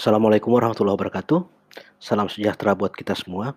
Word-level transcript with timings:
Assalamualaikum 0.00 0.56
warahmatullahi 0.56 0.96
wabarakatuh. 0.96 1.44
Salam 2.00 2.24
sejahtera 2.32 2.72
buat 2.72 2.88
kita 2.88 3.12
semua. 3.12 3.52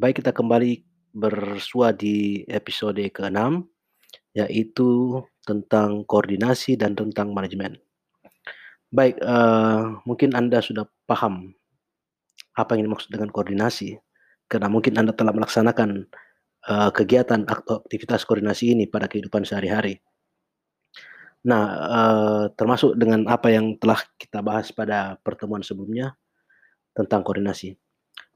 Baik, 0.00 0.24
kita 0.24 0.32
kembali 0.32 0.80
bersua 1.12 1.92
di 1.92 2.40
episode 2.48 2.96
ke-6, 2.96 3.60
yaitu 4.32 5.20
tentang 5.44 6.00
koordinasi 6.08 6.80
dan 6.80 6.96
tentang 6.96 7.36
manajemen. 7.36 7.76
Baik, 8.88 9.20
uh, 9.20 10.00
mungkin 10.08 10.32
Anda 10.32 10.64
sudah 10.64 10.88
paham 11.04 11.52
apa 12.56 12.72
yang 12.80 12.88
dimaksud 12.88 13.12
dengan 13.12 13.28
koordinasi, 13.28 14.00
karena 14.48 14.72
mungkin 14.72 14.96
Anda 14.96 15.12
telah 15.12 15.36
melaksanakan 15.36 16.08
uh, 16.72 16.88
kegiatan 16.88 17.44
atau 17.44 17.84
aktivitas 17.84 18.24
koordinasi 18.24 18.72
ini 18.72 18.88
pada 18.88 19.12
kehidupan 19.12 19.44
sehari-hari. 19.44 20.00
Nah, 21.46 21.62
uh, 21.70 22.44
termasuk 22.58 22.98
dengan 22.98 23.22
apa 23.30 23.54
yang 23.54 23.78
telah 23.78 24.02
kita 24.18 24.42
bahas 24.42 24.74
pada 24.74 25.14
pertemuan 25.22 25.62
sebelumnya 25.62 26.18
tentang 26.90 27.22
koordinasi. 27.22 27.78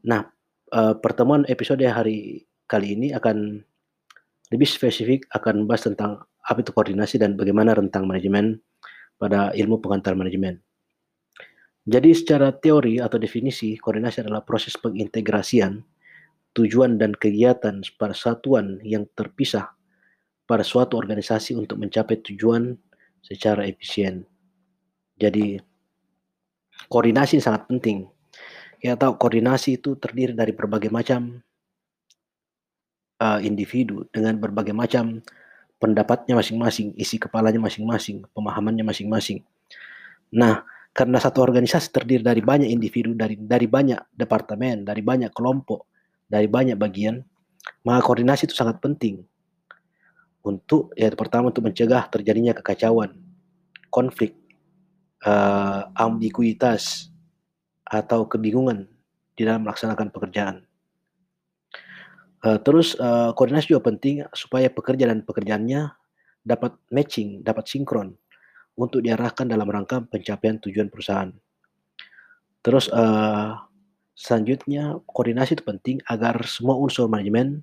Nah, 0.06 0.30
uh, 0.70 0.94
pertemuan 0.94 1.42
episode 1.50 1.82
hari 1.82 2.46
kali 2.70 2.94
ini 2.94 3.10
akan 3.10 3.58
lebih 4.54 4.68
spesifik 4.68 5.26
akan 5.34 5.66
membahas 5.66 5.90
tentang 5.90 6.22
apa 6.22 6.58
itu 6.62 6.70
koordinasi 6.70 7.18
dan 7.18 7.34
bagaimana 7.34 7.74
rentang 7.74 8.06
manajemen 8.06 8.62
pada 9.18 9.50
ilmu 9.58 9.82
pengantar 9.82 10.14
manajemen. 10.14 10.62
Jadi 11.90 12.14
secara 12.14 12.54
teori 12.54 13.02
atau 13.02 13.18
definisi, 13.18 13.74
koordinasi 13.74 14.22
adalah 14.22 14.46
proses 14.46 14.78
pengintegrasian 14.78 15.82
tujuan 16.54 16.98
dan 16.98 17.14
kegiatan 17.14 17.82
pada 17.98 18.14
satuan 18.14 18.78
yang 18.86 19.06
terpisah 19.18 19.70
pada 20.50 20.66
suatu 20.66 20.98
organisasi 20.98 21.54
untuk 21.54 21.78
mencapai 21.78 22.18
tujuan 22.26 22.74
secara 23.20 23.64
efisien. 23.68 24.26
Jadi 25.20 25.60
koordinasi 26.88 27.38
sangat 27.38 27.68
penting. 27.68 28.08
Kita 28.80 28.96
tahu 28.96 29.20
koordinasi 29.20 29.76
itu 29.76 29.96
terdiri 30.00 30.32
dari 30.32 30.56
berbagai 30.56 30.88
macam 30.88 31.44
uh, 33.20 33.40
individu 33.44 34.08
dengan 34.08 34.40
berbagai 34.40 34.72
macam 34.72 35.20
pendapatnya 35.76 36.36
masing-masing, 36.36 36.96
isi 36.96 37.20
kepalanya 37.20 37.60
masing-masing, 37.60 38.24
pemahamannya 38.32 38.84
masing-masing. 38.84 39.44
Nah, 40.32 40.64
karena 40.96 41.20
satu 41.20 41.44
organisasi 41.44 41.92
terdiri 41.92 42.24
dari 42.24 42.40
banyak 42.40 42.68
individu, 42.72 43.12
dari 43.12 43.36
dari 43.36 43.68
banyak 43.68 44.16
departemen, 44.16 44.88
dari 44.88 45.04
banyak 45.04 45.30
kelompok, 45.36 45.86
dari 46.24 46.48
banyak 46.48 46.80
bagian, 46.80 47.20
maka 47.84 48.00
koordinasi 48.00 48.48
itu 48.48 48.56
sangat 48.56 48.80
penting 48.80 49.24
untuk 50.40 50.92
ya 50.96 51.12
pertama 51.12 51.52
untuk 51.52 51.68
mencegah 51.68 52.08
terjadinya 52.08 52.56
kekacauan, 52.56 53.12
konflik, 53.92 54.36
uh, 55.24 55.88
ambiguitas 55.96 57.12
atau 57.84 58.24
kebingungan 58.24 58.88
di 59.36 59.42
dalam 59.44 59.66
melaksanakan 59.66 60.08
pekerjaan. 60.12 60.56
Uh, 62.40 62.56
terus 62.64 62.96
uh, 62.96 63.36
koordinasi 63.36 63.76
juga 63.76 63.92
penting 63.92 64.24
supaya 64.32 64.72
pekerja 64.72 65.12
dan 65.12 65.20
pekerjaannya 65.20 65.92
dapat 66.40 66.72
matching, 66.88 67.44
dapat 67.44 67.68
sinkron 67.68 68.16
untuk 68.80 69.04
diarahkan 69.04 69.44
dalam 69.44 69.68
rangka 69.68 70.00
pencapaian 70.08 70.56
tujuan 70.56 70.88
perusahaan. 70.88 71.28
Terus 72.64 72.88
uh, 72.92 73.60
selanjutnya 74.16 75.04
koordinasi 75.04 75.60
itu 75.60 75.64
penting 75.64 75.96
agar 76.08 76.40
semua 76.48 76.80
unsur 76.80 77.08
manajemen 77.12 77.60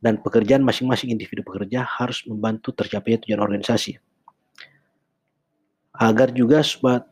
dan 0.00 0.16
pekerjaan 0.24 0.64
masing-masing 0.64 1.12
individu 1.12 1.44
pekerja 1.44 1.84
harus 1.84 2.24
membantu 2.24 2.72
tercapainya 2.72 3.20
tujuan 3.24 3.44
organisasi. 3.44 4.00
Agar 6.00 6.32
juga 6.32 6.64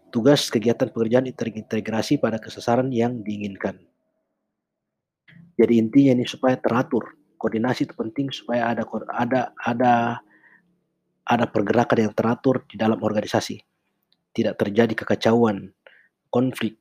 tugas 0.09 0.49
kegiatan 0.49 0.89
pekerjaan 0.89 1.29
terintegrasi 1.29 2.17
pada 2.17 2.41
kesesaran 2.41 2.89
yang 2.89 3.21
diinginkan. 3.21 3.77
Jadi 5.61 5.75
intinya 5.77 6.17
ini 6.17 6.25
supaya 6.25 6.57
teratur. 6.57 7.13
Koordinasi 7.37 7.87
itu 7.87 7.95
penting 7.95 8.33
supaya 8.33 8.73
ada 8.73 8.83
ada 9.13 9.41
ada 9.61 9.93
ada 11.29 11.45
pergerakan 11.45 12.09
yang 12.09 12.15
teratur 12.17 12.65
di 12.65 12.81
dalam 12.81 12.97
organisasi. 13.05 13.61
Tidak 14.33 14.57
terjadi 14.57 14.97
kekacauan, 14.97 15.69
konflik 16.33 16.81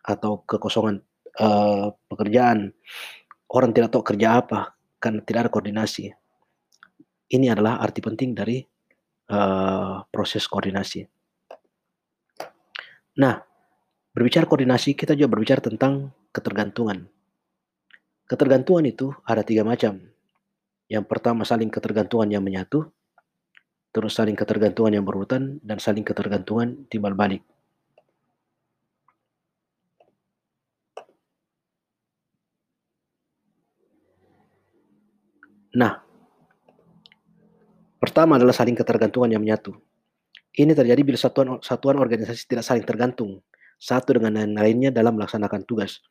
atau 0.00 0.40
kekosongan 0.48 1.04
uh, 1.36 1.92
pekerjaan. 2.08 2.72
Orang 3.52 3.76
tidak 3.76 3.92
tahu 3.92 4.00
kerja 4.00 4.40
apa 4.40 4.72
karena 5.02 5.18
tidak 5.26 5.50
ada 5.50 5.50
koordinasi. 5.50 6.14
Ini 7.34 7.50
adalah 7.50 7.82
arti 7.82 7.98
penting 7.98 8.38
dari 8.38 8.62
uh, 9.34 10.06
proses 10.06 10.46
koordinasi. 10.46 11.02
Nah, 13.18 13.34
berbicara 14.14 14.46
koordinasi, 14.46 14.94
kita 14.94 15.18
juga 15.18 15.34
berbicara 15.34 15.58
tentang 15.58 16.14
ketergantungan. 16.30 17.10
Ketergantungan 18.30 18.86
itu 18.86 19.10
ada 19.26 19.42
tiga 19.42 19.66
macam. 19.66 19.98
Yang 20.86 21.04
pertama 21.10 21.42
saling 21.42 21.68
ketergantungan 21.68 22.30
yang 22.30 22.44
menyatu, 22.44 22.88
terus 23.92 24.16
saling 24.16 24.38
ketergantungan 24.38 24.96
yang 24.96 25.04
berurutan, 25.04 25.60
dan 25.60 25.76
saling 25.82 26.06
ketergantungan 26.06 26.88
timbal 26.88 27.12
balik. 27.12 27.44
Nah, 35.76 36.00
pertama 38.00 38.36
adalah 38.36 38.52
saling 38.52 38.76
ketergantungan 38.76 39.32
yang 39.32 39.42
menyatu. 39.42 39.72
Ini 40.52 40.76
terjadi 40.76 41.00
bila 41.00 41.16
satuan, 41.16 41.58
satuan 41.64 41.96
organisasi 41.96 42.44
tidak 42.44 42.64
saling 42.64 42.84
tergantung 42.84 43.40
satu 43.80 44.20
dengan 44.20 44.36
yang 44.36 44.52
lainnya 44.52 44.90
dalam 44.92 45.16
melaksanakan 45.16 45.64
tugas 45.64 46.04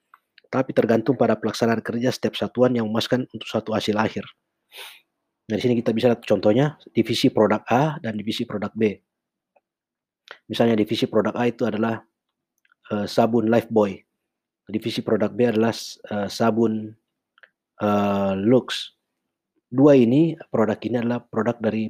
tapi 0.52 0.76
tergantung 0.76 1.16
pada 1.16 1.40
pelaksanaan 1.40 1.80
kerja 1.80 2.12
setiap 2.12 2.36
satuan 2.36 2.76
yang 2.76 2.84
memuaskan 2.92 3.24
untuk 3.32 3.48
satu 3.48 3.72
hasil 3.72 3.96
akhir. 3.96 4.28
Nah, 5.48 5.56
di 5.56 5.64
sini 5.64 5.80
kita 5.80 5.96
bisa 5.96 6.12
lihat 6.12 6.28
contohnya 6.28 6.76
divisi 6.92 7.32
produk 7.32 7.64
A 7.72 7.96
dan 8.04 8.20
divisi 8.20 8.44
produk 8.44 8.70
B. 8.76 9.00
Misalnya 10.52 10.76
divisi 10.76 11.08
produk 11.08 11.32
A 11.40 11.48
itu 11.48 11.64
adalah 11.64 12.04
uh, 12.92 13.08
sabun 13.08 13.48
Lifebuoy. 13.48 14.04
Divisi 14.68 15.00
produk 15.00 15.32
B 15.32 15.48
adalah 15.48 15.72
uh, 16.12 16.28
sabun 16.28 16.92
uh, 17.80 18.36
Lux. 18.36 18.92
Dua 19.72 19.96
ini 19.96 20.36
produk 20.52 20.76
ini 20.84 20.96
adalah 21.00 21.24
produk 21.24 21.56
dari 21.64 21.88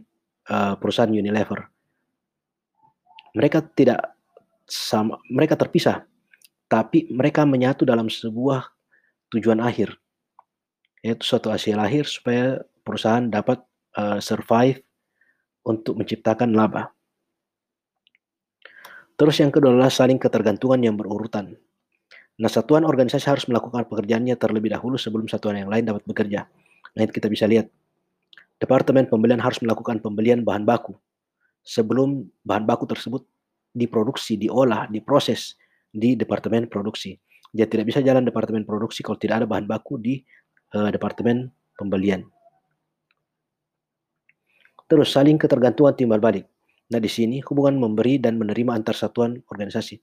uh, 0.54 0.78
perusahaan 0.78 1.10
Unilever. 1.10 1.66
Mereka 3.34 3.74
tidak 3.74 4.14
sama, 4.70 5.18
mereka 5.28 5.58
terpisah 5.58 6.06
tapi 6.72 7.12
mereka 7.12 7.44
menyatu 7.44 7.84
dalam 7.84 8.08
sebuah 8.08 8.64
tujuan 9.36 9.60
akhir, 9.60 9.92
yaitu 11.04 11.28
suatu 11.28 11.52
hasil 11.52 11.76
akhir 11.76 12.08
supaya 12.08 12.64
perusahaan 12.88 13.28
dapat 13.28 13.60
uh, 14.00 14.24
survive 14.24 14.80
untuk 15.68 16.00
menciptakan 16.00 16.56
laba. 16.56 16.96
Terus 19.20 19.36
yang 19.44 19.52
kedua 19.52 19.76
adalah 19.76 19.92
saling 19.92 20.16
ketergantungan 20.16 20.80
yang 20.80 20.96
berurutan. 20.96 21.60
Nah, 22.40 22.50
satuan 22.50 22.88
organisasi 22.88 23.28
harus 23.28 23.46
melakukan 23.52 23.86
pekerjaannya 23.86 24.40
terlebih 24.40 24.72
dahulu 24.72 24.96
sebelum 24.96 25.28
satuan 25.28 25.60
yang 25.60 25.70
lain 25.70 25.86
dapat 25.86 26.08
bekerja. 26.08 26.48
Nah, 26.98 27.08
kita 27.08 27.32
bisa 27.32 27.48
lihat. 27.48 27.72
Departemen 28.62 29.10
pembelian 29.10 29.42
harus 29.42 29.58
melakukan 29.64 29.98
pembelian 29.98 30.46
bahan 30.46 30.62
baku 30.62 30.94
sebelum 31.66 32.30
bahan 32.46 32.66
baku 32.66 32.86
tersebut 32.86 33.26
diproduksi, 33.74 34.38
diolah, 34.38 34.86
diproses, 34.92 35.56
di 35.90 36.14
departemen 36.14 36.68
produksi. 36.68 37.18
Jadi 37.52 37.68
tidak 37.68 37.86
bisa 37.92 38.00
jalan 38.00 38.24
departemen 38.24 38.64
produksi 38.64 39.04
kalau 39.04 39.20
tidak 39.20 39.44
ada 39.44 39.48
bahan 39.48 39.68
baku 39.68 40.00
di 40.00 40.24
uh, 40.76 40.88
departemen 40.88 41.52
pembelian. 41.76 42.24
Terus 44.88 45.12
saling 45.12 45.40
ketergantungan 45.40 45.96
timbal 45.96 46.20
balik. 46.20 46.48
Nah 46.92 47.00
di 47.00 47.08
sini 47.08 47.40
hubungan 47.48 47.80
memberi 47.80 48.20
dan 48.20 48.36
menerima 48.36 48.76
antar 48.76 48.96
satuan 48.96 49.40
organisasi. 49.48 50.00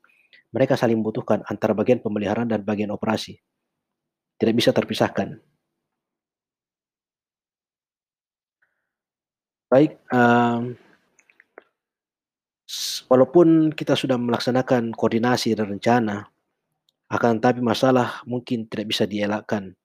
Mereka 0.48 0.80
saling 0.80 0.96
membutuhkan 0.96 1.44
antara 1.44 1.76
bagian 1.76 2.00
pemeliharaan 2.00 2.48
dan 2.48 2.64
bagian 2.64 2.88
operasi. 2.88 3.36
Tidak 4.40 4.54
bisa 4.56 4.72
terpisahkan. 4.72 5.36
Baik, 9.68 10.00
um, 10.08 10.72
walaupun 13.12 13.68
kita 13.76 13.92
sudah 13.92 14.16
melaksanakan 14.16 14.96
koordinasi 14.96 15.52
dan 15.52 15.76
rencana, 15.76 16.24
akan 17.12 17.36
tapi 17.36 17.60
masalah 17.60 18.24
mungkin 18.24 18.64
tidak 18.64 18.96
bisa 18.96 19.04
dielakkan. 19.04 19.76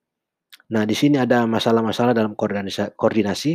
Nah, 0.72 0.88
di 0.88 0.96
sini 0.96 1.20
ada 1.20 1.44
masalah-masalah 1.44 2.16
dalam 2.16 2.32
koordinasi, 2.32 2.96
koordinasi. 2.96 3.54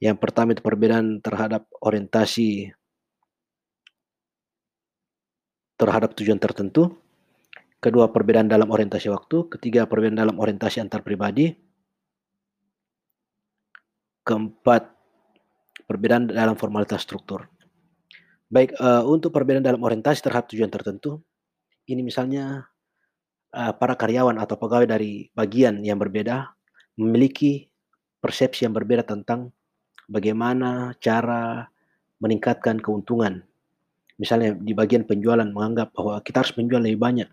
Yang 0.00 0.16
pertama 0.16 0.56
itu 0.56 0.64
perbedaan 0.64 1.20
terhadap 1.20 1.68
orientasi 1.84 2.72
terhadap 5.76 6.12
tujuan 6.16 6.40
tertentu. 6.40 7.00
Kedua, 7.80 8.12
perbedaan 8.12 8.48
dalam 8.48 8.68
orientasi 8.68 9.08
waktu. 9.08 9.48
Ketiga, 9.56 9.88
perbedaan 9.88 10.20
dalam 10.20 10.36
orientasi 10.36 10.84
antar 10.84 11.00
pribadi. 11.00 11.52
Keempat, 14.20 14.99
perbedaan 15.90 16.30
dalam 16.30 16.54
formalitas 16.54 17.02
struktur. 17.02 17.50
Baik, 18.46 18.78
uh, 18.78 19.02
untuk 19.10 19.34
perbedaan 19.34 19.66
dalam 19.66 19.82
orientasi 19.82 20.22
terhadap 20.22 20.46
tujuan 20.54 20.70
tertentu, 20.70 21.18
ini 21.90 22.06
misalnya, 22.06 22.70
eee, 23.50 23.72
para 23.74 23.98
karyawan 23.98 24.38
atau 24.38 24.54
pegawai 24.54 24.86
dari 24.86 25.26
bagian 25.34 25.82
yang 25.82 25.98
berbeda, 25.98 26.54
memiliki 26.94 27.66
persepsi 28.22 28.66
yang 28.66 28.74
berbeda 28.74 29.02
tentang 29.02 29.50
bagaimana 30.06 30.94
cara 31.02 31.66
meningkatkan 32.22 32.78
keuntungan. 32.78 33.42
Misalnya 34.18 34.54
di 34.54 34.70
bagian 34.76 35.02
penjualan 35.08 35.46
menganggap 35.46 35.90
bahwa 35.96 36.22
kita 36.22 36.46
harus 36.46 36.54
menjual 36.54 36.82
lebih 36.86 37.00
banyak, 37.02 37.28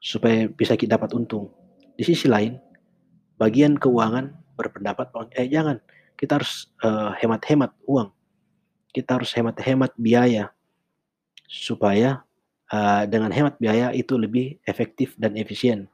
supaya 0.00 0.48
bisa 0.48 0.78
kita 0.78 0.96
dapat 0.96 1.12
untung. 1.16 1.52
Di 1.98 2.06
sisi 2.06 2.30
lain, 2.30 2.56
bagian 3.36 3.76
keuangan 3.76 4.32
berpendapat 4.56 5.10
"Eh 5.36 5.50
jangan, 5.50 5.82
kita 6.18 6.42
harus, 6.42 6.68
eee, 6.82 7.10
hemat-hemat 7.24 7.72
uang, 7.88 8.10
kita 8.92 9.18
harus 9.20 9.30
hemat-hemat 9.36 9.94
biaya." 9.98 10.52
Supaya, 11.48 12.22
eee, 12.72 13.04
dengan 13.10 13.32
hemat 13.34 13.56
biaya 13.62 13.92
itu 13.96 14.16
lebih 14.18 14.60
efektif 14.68 15.14
dan 15.20 15.34
efisien. 15.38 15.88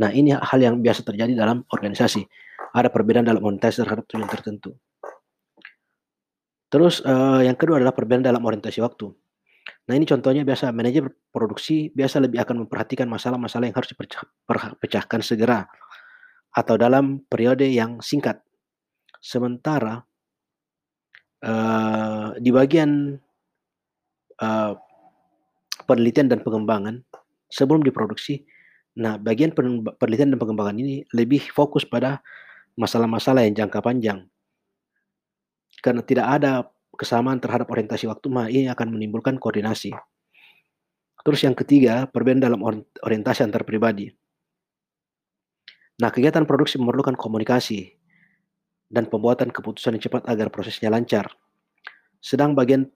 Nah 0.00 0.10
ini 0.10 0.34
hal 0.34 0.60
yang 0.60 0.82
biasa 0.82 1.06
terjadi 1.06 1.38
dalam 1.38 1.62
organisasi, 1.70 2.26
ada 2.74 2.88
perbedaan 2.90 3.26
dalam 3.26 3.42
orientasi 3.42 3.82
terhadap 3.86 4.04
tujuan 4.10 4.28
tertentu. 4.30 4.74
Terus, 6.72 7.00
eee, 7.00 7.48
yang 7.48 7.56
kedua 7.56 7.80
adalah 7.80 7.96
perbedaan 7.96 8.24
dalam 8.26 8.44
orientasi 8.44 8.84
waktu. 8.84 9.08
Nah 9.88 9.94
ini 9.96 10.04
contohnya 10.08 10.44
biasa 10.48 10.72
manajer 10.72 11.08
produksi 11.32 11.92
biasa 11.92 12.24
lebih 12.24 12.40
akan 12.44 12.66
memperhatikan 12.66 13.08
masalah-masalah 13.08 13.68
yang 13.70 13.76
harus 13.76 13.90
dipecah 13.92 14.24
perha 14.48 14.74
pecahkan 14.80 15.20
segera, 15.24 15.68
atau 16.56 16.76
dalam 16.80 17.22
periode 17.28 17.68
yang 17.68 18.00
singkat. 18.04 18.40
Sementara 19.18 20.02
eee, 21.42 22.26
di 22.42 22.50
bagian 22.50 23.18
eee, 24.38 24.72
penelitian 25.86 26.28
dan 26.30 26.40
pengembangan, 26.44 27.02
sebelum 27.48 27.82
diproduksi, 27.82 28.44
nah 28.98 29.16
bagian 29.16 29.54
pen 29.54 29.82
penelitian 29.98 30.34
dan 30.34 30.40
pengembangan 30.42 30.76
ini 30.78 31.06
lebih 31.14 31.42
fokus 31.54 31.86
pada 31.86 32.20
masalah-masalah 32.78 33.46
yang 33.46 33.66
jangka 33.66 33.80
panjang. 33.82 34.26
Karena 35.82 36.02
tidak 36.02 36.26
ada 36.26 36.66
kesamaan 36.98 37.38
terhadap 37.38 37.70
orientasi 37.70 38.10
waktu, 38.10 38.26
mah 38.30 38.50
ini 38.50 38.66
akan 38.70 38.94
menimbulkan 38.94 39.38
koordinasi. 39.38 39.94
Terus 41.22 41.40
yang 41.44 41.54
ketiga, 41.58 42.06
perbedaan 42.10 42.42
dalam 42.42 42.60
ori 42.62 42.82
orientasi 43.04 43.46
antar 43.46 43.62
pribadi. 43.62 44.10
Nah, 45.98 46.14
kegiatan 46.14 46.46
produksi 46.46 46.78
memerlukan 46.78 47.18
komunikasi 47.18 47.97
dan 48.88 49.04
pembuatan 49.08 49.52
keputusan 49.52 49.96
yang 49.96 50.02
cepat 50.04 50.24
agar 50.28 50.48
prosesnya 50.48 50.88
lancar. 50.88 51.28
Sedang 52.18 52.56
bagian, 52.56 52.88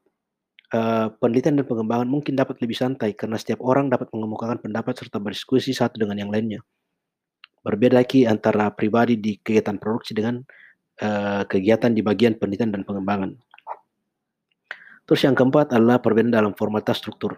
eee, 0.72 1.06
penelitian 1.20 1.60
dan 1.60 1.66
pengembangan 1.68 2.08
mungkin 2.08 2.34
dapat 2.34 2.58
lebih 2.64 2.76
santai 2.76 3.12
karena 3.12 3.36
setiap 3.36 3.60
orang 3.60 3.92
dapat 3.92 4.08
mengemukakan 4.10 4.58
pendapat 4.58 4.96
serta 4.98 5.20
berdiskusi 5.20 5.76
satu 5.76 6.00
dengan 6.00 6.16
yang 6.18 6.30
lainnya. 6.32 6.60
Berbeda 7.62 8.02
lagi 8.02 8.26
antara 8.26 8.72
pribadi 8.74 9.20
di 9.20 9.38
kegiatan 9.38 9.78
produksi 9.78 10.16
dengan, 10.16 10.42
eee, 10.98 11.42
kegiatan 11.46 11.92
di 11.94 12.02
bagian 12.02 12.34
penelitian 12.40 12.74
dan 12.74 12.82
pengembangan. 12.82 13.38
Terus 15.06 15.20
yang 15.28 15.36
keempat 15.36 15.76
adalah 15.76 16.00
perbedaan 16.00 16.32
dalam 16.32 16.52
formalitas 16.56 16.98
struktur. 16.98 17.36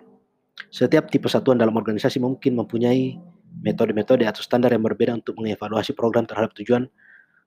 Setiap 0.70 1.10
tipe 1.10 1.26
satuan 1.26 1.58
dalam 1.58 1.74
organisasi 1.74 2.22
mungkin 2.22 2.54
mempunyai 2.54 3.18
metode-metode 3.62 4.26
atau 4.26 4.42
standar 4.42 4.70
yang 4.74 4.82
berbeda 4.82 5.14
untuk 5.14 5.38
mengevaluasi 5.38 5.94
program 5.94 6.26
terhadap 6.26 6.54
tujuan 6.58 6.86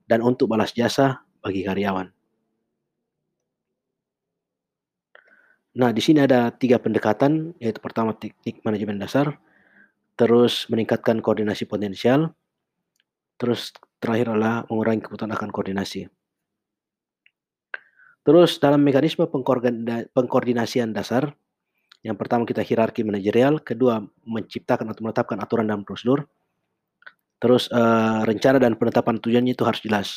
dan 0.08 0.24
untuk 0.24 0.48
balas 0.48 0.72
jasa 0.72 1.22
bagi 1.44 1.68
karyawan. 1.68 2.10
Nah, 5.78 5.94
di 5.94 6.02
sini 6.02 6.26
ada 6.26 6.50
tiga 6.50 6.82
pendekatan, 6.82 7.54
yaitu 7.62 7.78
pertama 7.78 8.18
teknik 8.18 8.66
manajemen 8.66 8.98
dasar, 8.98 9.38
terus 10.18 10.66
meningkatkan 10.74 11.22
koordinasi 11.22 11.70
potensial, 11.70 12.34
terus 13.38 13.70
terakhir 14.02 14.34
adalah 14.34 14.66
mengurangi 14.74 15.06
kebutuhan 15.06 15.38
akan 15.38 15.54
koordinasi. 15.54 16.10
Terus 18.26 18.58
dalam 18.58 18.82
mekanisme 18.82 19.30
pengkoordinasian 20.12 20.92
dasar, 20.98 21.32
yang 22.02 22.18
pertama 22.18 22.44
kita 22.44 22.66
hierarki 22.66 23.06
manajerial, 23.06 23.62
kedua 23.62 24.02
menciptakan 24.26 24.92
atau 24.92 25.02
menetapkan 25.06 25.38
aturan 25.38 25.70
dan 25.70 25.86
prosedur, 25.86 26.26
terus, 27.38 27.70
eee, 27.70 28.20
rencana 28.26 28.58
dan 28.58 28.76
penetapan 28.78 29.22
tujuannya 29.22 29.54
itu 29.54 29.64
harus 29.66 29.82
jelas. 29.84 30.08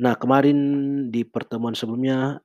Nah 0.00 0.18
kemarin 0.18 0.58
di 1.14 1.22
pertemuan 1.22 1.76
sebelumnya, 1.78 2.42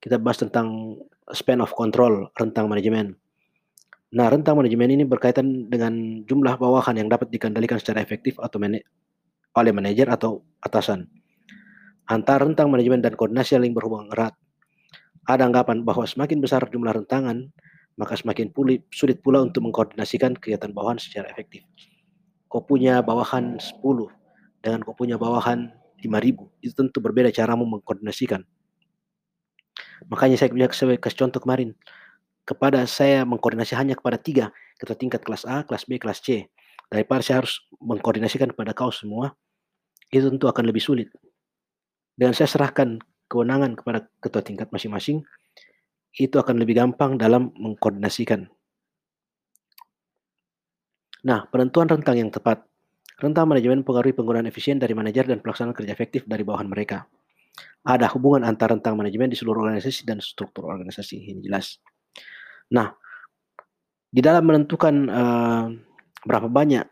kita 0.00 0.16
bahas 0.16 0.40
tentang 0.40 0.96
span 1.34 1.60
of 1.60 1.74
control, 1.76 2.32
rentang 2.40 2.70
manajemen. 2.70 3.12
Nah 4.16 4.32
rentang 4.32 4.56
manajemen 4.56 4.88
ini 4.88 5.04
berkaitan 5.04 5.68
dengan 5.68 6.24
jumlah 6.24 6.56
bawahan 6.56 6.96
yang 6.96 7.12
dapat 7.12 7.28
dikendalikan 7.28 7.76
secara 7.76 8.00
efektif 8.00 8.40
atau 8.40 8.56
oleh 9.58 9.72
manajer 9.74 10.08
atau 10.08 10.40
atasan. 10.64 11.04
Antara 12.08 12.48
rentang 12.48 12.72
manajemen 12.72 13.04
dan 13.04 13.12
koordinasi 13.12 13.60
saling 13.60 13.76
berhubungan 13.76 14.08
erat. 14.16 14.32
Ada 15.28 15.44
anggapan 15.44 15.84
bahwa 15.84 16.08
semakin 16.08 16.40
besar 16.40 16.64
jumlah 16.72 16.96
rentangan, 17.04 17.52
maka 18.00 18.16
semakin 18.16 18.48
sulit 18.88 19.20
pula 19.20 19.44
untuk 19.44 19.60
mengkoordinasikan 19.68 20.40
kegiatan 20.40 20.72
bawahan 20.72 20.96
secara 20.96 21.28
efektif. 21.28 21.68
Kau 22.48 22.64
punya 22.64 23.04
bawahan 23.04 23.60
10 23.60 23.78
dengan 24.64 24.80
kau 24.82 24.96
punya 24.96 25.20
bawahan 25.20 25.70
5.000, 26.00 26.64
itu 26.64 26.72
tentu 26.72 26.98
berbeda 26.98 27.28
caramu 27.30 27.68
mengkoordinasikan. 27.68 28.42
Makanya 30.08 30.38
saya 30.38 30.50
kasih 30.70 30.98
contoh 30.98 31.42
kemarin, 31.42 31.74
kepada 32.48 32.86
saya 32.88 33.28
mengkoordinasi 33.28 33.76
hanya 33.76 33.94
kepada 33.98 34.16
3, 34.16 34.48
ketua 34.80 34.96
tingkat 34.96 35.20
kelas 35.20 35.44
A, 35.44 35.66
kelas 35.66 35.84
B, 35.84 36.00
kelas 36.00 36.24
C. 36.24 36.48
Daripada 36.88 37.20
saya 37.20 37.44
harus 37.44 37.60
mengkoordinasikan 37.82 38.54
kepada 38.56 38.72
kau 38.72 38.88
semua, 38.88 39.36
itu 40.08 40.24
tentu 40.32 40.48
akan 40.48 40.64
lebih 40.64 40.80
sulit. 40.80 41.12
Dan 42.16 42.32
saya 42.32 42.48
serahkan 42.48 42.96
kewenangan 43.28 43.76
kepada 43.76 44.08
ketua 44.24 44.40
tingkat 44.40 44.72
masing-masing, 44.72 45.20
itu 46.16 46.36
akan 46.40 46.56
lebih 46.56 46.80
gampang 46.80 47.20
dalam 47.20 47.52
mengkoordinasikan. 47.60 48.48
Nah, 51.26 51.48
penentuan 51.50 51.90
rentang 51.90 52.14
yang 52.14 52.30
tepat. 52.30 52.62
Rentang 53.18 53.50
manajemen 53.50 53.82
mempengaruhi 53.82 54.14
penggunaan 54.14 54.46
efisien 54.46 54.78
dari 54.78 54.94
manajer 54.94 55.26
dan 55.26 55.42
pelaksanaan 55.42 55.74
kerja 55.74 55.90
efektif 55.90 56.22
dari 56.30 56.46
bawahan 56.46 56.70
mereka. 56.70 57.10
Ada 57.82 58.06
hubungan 58.14 58.46
antara 58.46 58.78
rentang 58.78 58.94
manajemen 58.94 59.26
di 59.26 59.34
seluruh 59.34 59.66
organisasi 59.66 60.06
dan 60.06 60.22
struktur 60.22 60.70
organisasi, 60.70 61.18
ini 61.18 61.42
jelas. 61.42 61.82
Nah, 62.70 62.94
di 64.06 64.22
dalam 64.22 64.46
menentukan, 64.46 64.94
eee, 65.10 65.64
berapa 66.22 66.46
banyak 66.46 66.86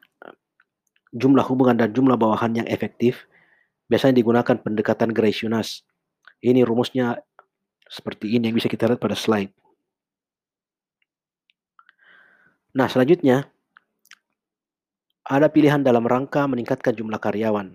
jumlah 1.15 1.47
hubungan 1.47 1.79
dan 1.79 1.95
jumlah 1.95 2.19
bawahan 2.19 2.59
yang 2.59 2.67
efektif, 2.67 3.31
biasanya 3.87 4.19
digunakan 4.19 4.57
pendekatan 4.59 5.15
Grey-Yunus. 5.15 5.87
Ini 6.43 6.67
rumusnya 6.67 7.23
seperti 7.87 8.35
ini 8.35 8.51
yang 8.51 8.57
bisa 8.59 8.67
kita 8.67 8.91
lihat 8.91 8.99
pada 8.99 9.15
slide. 9.15 9.55
Nah 12.77 12.91
selanjutnya 12.91 13.49
ada 15.27 15.51
pilihan 15.51 15.83
dalam 15.83 16.07
rangka 16.07 16.47
meningkatkan 16.47 16.95
jumlah 16.95 17.19
karyawan. 17.19 17.75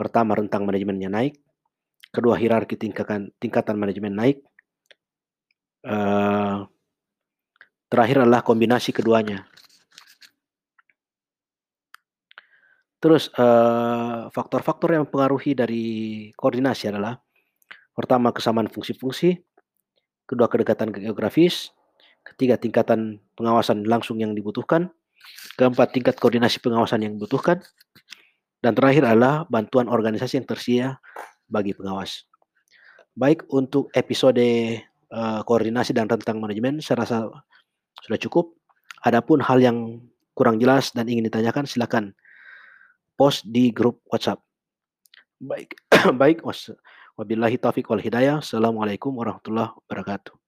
Pertama, 0.00 0.32
rentang 0.32 0.64
manajemennya 0.64 1.12
naik. 1.12 1.36
Kedua, 2.08 2.34
hierarki 2.40 2.80
tingkatan 2.80 3.30
tingkatan 3.36 3.76
manajemen 3.76 4.16
naik. 4.16 4.40
Eee, 5.84 6.56
terakhir 7.92 8.24
adalah 8.24 8.40
kombinasi 8.40 8.96
keduanya. 8.96 9.44
Terus, 13.00 13.32
eee, 13.32 14.28
faktor-faktor 14.32 14.92
yang 14.92 15.08
mempengaruhi 15.08 15.56
dari 15.56 15.84
koordinasi 16.36 16.92
adalah, 16.92 17.16
pertama 17.96 18.32
kesamaan 18.32 18.68
fungsi-fungsi, 18.68 19.40
kedua 20.28 20.48
kedekatan 20.52 20.92
geografis, 20.92 21.72
ketiga 22.24 22.60
tingkatan 22.60 23.20
pengawasan 23.36 23.88
langsung 23.88 24.20
yang 24.20 24.36
dibutuhkan, 24.36 24.92
Keempat, 25.60 25.92
tingkat 25.92 26.16
koordinasi 26.16 26.64
pengawasan 26.64 27.04
yang 27.04 27.20
dibutuhkan. 27.20 27.60
Dan 28.64 28.72
terakhir 28.72 29.04
adalah 29.04 29.44
bantuan 29.44 29.92
organisasi 29.92 30.40
yang 30.40 30.48
tersedia 30.48 30.88
bagi 31.52 31.76
pengawas. 31.76 32.24
Baik 33.12 33.44
untuk 33.52 33.92
episode 33.92 34.40
uh, 35.12 35.44
koordinasi 35.44 35.92
dan 35.92 36.08
rentang 36.08 36.40
manajemen, 36.40 36.80
saya 36.80 37.04
rasa 37.04 37.28
sudah 38.00 38.16
cukup. 38.16 38.56
Adapun 39.04 39.44
hal 39.44 39.60
yang 39.60 40.00
kurang 40.32 40.56
jelas 40.56 40.96
dan 40.96 41.04
ingin 41.12 41.28
ditanyakan, 41.28 41.68
silakan 41.68 42.16
post 43.20 43.44
di 43.44 43.68
grup 43.68 44.00
WhatsApp. 44.08 44.40
Baik, 45.44 45.76
baik. 46.20 46.40
Wabillahi 47.20 47.60
taufiq 47.60 47.84
wal 47.92 48.00
hidayah. 48.00 48.40
Assalamualaikum 48.40 49.12
warahmatullahi 49.12 49.76
wabarakatuh. 49.84 50.39